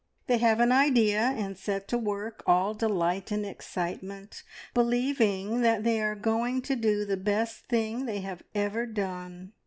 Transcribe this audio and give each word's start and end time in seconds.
They 0.25 0.39
have 0.39 0.59
an 0.59 0.71
idea, 0.71 1.19
and 1.21 1.55
set 1.55 1.87
to 1.89 1.97
work, 1.99 2.41
all 2.47 2.73
delight 2.73 3.29
and 3.29 3.45
excitement, 3.45 4.41
believing 4.73 5.61
that 5.61 5.83
they 5.83 6.01
are 6.01 6.15
going 6.15 6.63
to 6.63 6.75
do 6.75 7.05
the 7.05 7.17
best 7.17 7.67
thing 7.67 8.07
they 8.07 8.21
have 8.21 8.41
ever 8.55 8.87
done. 8.87 9.51